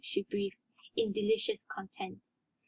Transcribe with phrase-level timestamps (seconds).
[0.03, 0.55] she breathed,
[0.95, 2.23] in delicious content.